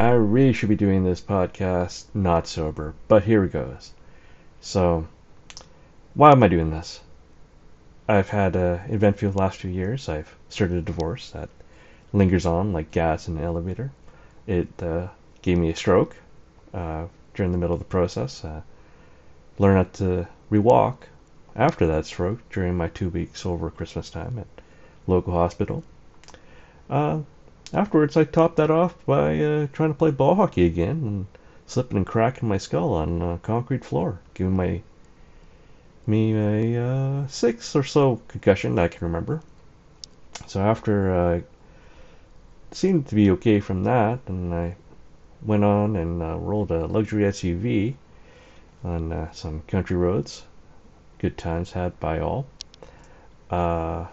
I 0.00 0.12
really 0.12 0.54
should 0.54 0.70
be 0.70 0.76
doing 0.76 1.04
this 1.04 1.20
podcast 1.20 2.06
not 2.14 2.46
sober, 2.46 2.94
but 3.06 3.24
here 3.24 3.44
it 3.44 3.52
goes. 3.52 3.92
So, 4.62 5.06
why 6.14 6.32
am 6.32 6.42
I 6.42 6.48
doing 6.48 6.70
this? 6.70 7.00
I've 8.08 8.30
had 8.30 8.56
an 8.56 8.80
eventful 8.88 9.32
last 9.32 9.58
few 9.58 9.70
years. 9.70 10.08
I've 10.08 10.34
started 10.48 10.78
a 10.78 10.80
divorce 10.80 11.32
that 11.32 11.50
lingers 12.14 12.46
on 12.46 12.72
like 12.72 12.90
gas 12.90 13.28
in 13.28 13.36
an 13.36 13.44
elevator. 13.44 13.92
It 14.46 14.82
uh, 14.82 15.08
gave 15.42 15.58
me 15.58 15.68
a 15.68 15.76
stroke 15.76 16.16
uh, 16.72 17.04
during 17.34 17.52
the 17.52 17.58
middle 17.58 17.74
of 17.74 17.80
the 17.80 17.84
process. 17.84 18.42
Uh, 18.42 18.62
learned 19.58 19.76
how 19.76 20.06
to 20.06 20.28
rewalk 20.50 21.08
after 21.54 21.86
that 21.88 22.06
stroke 22.06 22.40
during 22.48 22.74
my 22.74 22.88
two 22.88 23.10
weeks 23.10 23.44
over 23.44 23.68
Christmas 23.68 24.08
time 24.08 24.38
at 24.38 24.62
local 25.06 25.34
hospital. 25.34 25.84
Uh, 26.88 27.18
afterwards, 27.72 28.16
I 28.16 28.24
topped 28.24 28.56
that 28.56 28.70
off 28.70 28.94
by 29.06 29.38
uh, 29.38 29.66
trying 29.72 29.90
to 29.90 29.98
play 29.98 30.10
ball 30.10 30.34
hockey 30.34 30.66
again 30.66 31.02
and 31.04 31.26
slipping 31.66 31.98
and 31.98 32.06
cracking 32.06 32.48
my 32.48 32.58
skull 32.58 32.94
on 32.94 33.22
a 33.22 33.38
concrete 33.38 33.84
floor, 33.84 34.20
giving 34.34 34.56
my 34.56 34.82
me 36.06 36.34
a 36.34 36.84
uh, 36.84 37.26
sixth 37.28 37.76
or 37.76 37.84
so 37.84 38.20
concussion 38.28 38.78
I 38.78 38.88
can 38.88 39.06
remember. 39.06 39.40
So 40.46 40.60
after 40.60 41.14
uh, 41.14 41.40
seemed 42.72 43.06
to 43.08 43.14
be 43.14 43.30
okay 43.30 43.60
from 43.60 43.84
that, 43.84 44.20
and 44.26 44.54
I 44.54 44.76
went 45.42 45.64
on 45.64 45.96
and 45.96 46.22
uh, 46.22 46.36
rolled 46.36 46.70
a 46.70 46.86
luxury 46.86 47.24
SUV 47.24 47.94
on 48.82 49.12
uh, 49.12 49.30
some 49.32 49.62
country 49.68 49.96
roads. 49.96 50.44
Good 51.18 51.36
times 51.36 51.72
had 51.72 51.98
by 52.00 52.18
all. 52.18 52.46
Uh, 53.50 54.06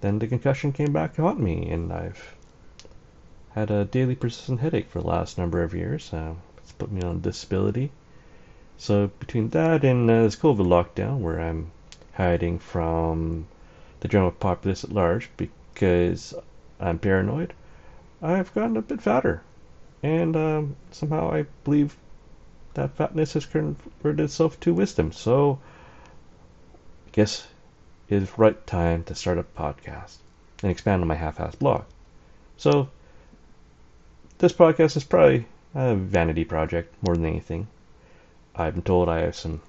then 0.00 0.18
the 0.18 0.26
concussion 0.26 0.72
came 0.72 0.92
back 0.92 1.14
to 1.14 1.22
haunt 1.22 1.40
me, 1.40 1.68
and 1.70 1.92
I've 1.92 2.36
had 3.54 3.70
a 3.70 3.84
daily 3.84 4.14
persistent 4.14 4.60
headache 4.60 4.90
for 4.90 5.00
the 5.00 5.06
last 5.06 5.38
number 5.38 5.62
of 5.62 5.74
years. 5.74 6.12
Uh, 6.12 6.34
it's 6.58 6.72
put 6.72 6.90
me 6.90 7.02
on 7.02 7.20
disability. 7.20 7.90
So 8.76 9.08
between 9.18 9.48
that 9.50 9.84
and 9.84 10.08
uh, 10.08 10.22
this 10.22 10.36
COVID 10.36 10.66
lockdown, 10.66 11.18
where 11.18 11.40
I'm 11.40 11.70
hiding 12.14 12.58
from 12.58 13.46
the 14.00 14.08
general 14.08 14.30
populace 14.30 14.84
at 14.84 14.92
large 14.92 15.30
because 15.36 16.34
I'm 16.78 16.98
paranoid, 16.98 17.52
I've 18.22 18.54
gotten 18.54 18.76
a 18.76 18.82
bit 18.82 19.00
fatter. 19.00 19.42
And 20.02 20.36
um, 20.36 20.76
somehow 20.90 21.32
I 21.32 21.46
believe 21.64 21.96
that 22.74 22.94
fatness 22.96 23.32
has 23.32 23.46
converted 23.46 24.20
itself 24.20 24.60
to 24.60 24.74
wisdom. 24.74 25.10
So 25.10 25.58
I 27.06 27.10
guess 27.10 27.46
it 28.08 28.22
is 28.22 28.38
right 28.38 28.64
time 28.66 29.02
to 29.04 29.14
start 29.14 29.38
a 29.38 29.42
podcast 29.42 30.18
and 30.62 30.70
expand 30.70 31.02
on 31.02 31.08
my 31.08 31.16
half-assed 31.16 31.58
blog. 31.58 31.84
So 32.56 32.88
this 34.38 34.52
podcast 34.52 34.96
is 34.96 35.02
probably 35.02 35.44
a 35.74 35.96
vanity 35.96 36.44
project 36.44 36.94
more 37.02 37.16
than 37.16 37.26
anything. 37.26 37.66
I've 38.54 38.74
been 38.74 38.84
told 38.84 39.08
I 39.08 39.22
have 39.22 39.34
some 39.34 39.60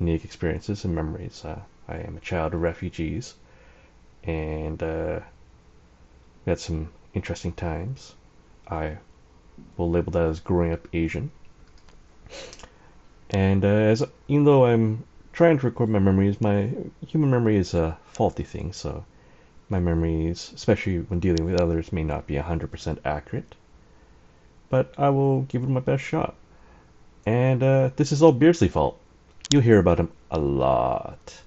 unique 0.00 0.24
experiences 0.24 0.86
and 0.86 0.94
memories. 0.94 1.44
Uh, 1.44 1.60
I 1.86 1.98
am 1.98 2.16
a 2.16 2.20
child 2.20 2.54
of 2.54 2.62
refugees, 2.62 3.34
and 4.24 4.82
uh, 4.82 5.20
had 6.46 6.58
some 6.58 6.88
interesting 7.12 7.52
times. 7.52 8.14
I 8.66 8.96
will 9.76 9.90
label 9.90 10.12
that 10.12 10.30
as 10.30 10.40
growing 10.40 10.72
up 10.72 10.88
Asian. 10.94 11.30
And 13.28 13.66
uh, 13.66 13.68
as 13.68 14.02
even 14.28 14.44
though 14.44 14.64
I'm 14.64 15.04
trying 15.34 15.58
to 15.58 15.66
record 15.66 15.90
my 15.90 15.98
memories, 15.98 16.40
my 16.40 16.70
human 17.06 17.30
memory 17.30 17.58
is 17.58 17.74
a 17.74 17.98
faulty 18.06 18.44
thing, 18.44 18.72
so 18.72 19.04
my 19.68 19.78
memories, 19.78 20.52
especially 20.54 21.00
when 21.00 21.20
dealing 21.20 21.44
with 21.44 21.60
others, 21.60 21.92
may 21.92 22.02
not 22.02 22.26
be 22.26 22.36
100% 22.36 22.98
accurate. 23.04 23.54
But 24.76 24.92
I 24.98 25.08
will 25.08 25.40
give 25.44 25.62
it 25.62 25.70
my 25.70 25.80
best 25.80 26.04
shot. 26.04 26.34
And 27.24 27.62
uh, 27.62 27.90
this 27.96 28.12
is 28.12 28.22
all 28.22 28.32
Beardsley 28.32 28.68
fault. 28.68 29.00
You'll 29.48 29.62
hear 29.62 29.78
about 29.78 29.98
him 29.98 30.12
a 30.30 30.38
lot. 30.38 31.40